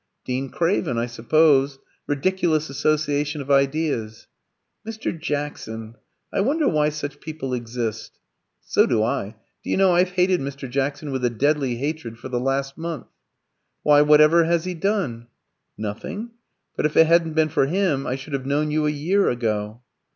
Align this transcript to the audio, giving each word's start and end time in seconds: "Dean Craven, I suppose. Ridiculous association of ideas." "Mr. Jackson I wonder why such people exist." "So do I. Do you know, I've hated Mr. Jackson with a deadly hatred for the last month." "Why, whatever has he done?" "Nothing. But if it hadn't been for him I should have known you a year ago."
"Dean 0.25 0.49
Craven, 0.49 0.97
I 0.97 1.05
suppose. 1.05 1.77
Ridiculous 2.07 2.71
association 2.71 3.39
of 3.39 3.51
ideas." 3.51 4.25
"Mr. 4.83 5.15
Jackson 5.15 5.93
I 6.33 6.41
wonder 6.41 6.67
why 6.67 6.89
such 6.89 7.19
people 7.21 7.53
exist." 7.53 8.19
"So 8.61 8.87
do 8.87 9.03
I. 9.03 9.35
Do 9.63 9.69
you 9.69 9.77
know, 9.77 9.91
I've 9.91 10.09
hated 10.13 10.39
Mr. 10.41 10.67
Jackson 10.67 11.11
with 11.11 11.23
a 11.23 11.29
deadly 11.29 11.75
hatred 11.75 12.17
for 12.17 12.29
the 12.29 12.39
last 12.39 12.79
month." 12.79 13.09
"Why, 13.83 14.01
whatever 14.01 14.45
has 14.45 14.65
he 14.65 14.73
done?" 14.73 15.27
"Nothing. 15.77 16.31
But 16.75 16.87
if 16.87 16.97
it 16.97 17.05
hadn't 17.05 17.33
been 17.33 17.49
for 17.49 17.67
him 17.67 18.07
I 18.07 18.15
should 18.15 18.33
have 18.33 18.47
known 18.47 18.71
you 18.71 18.87
a 18.87 18.89
year 18.89 19.29
ago." 19.29 19.81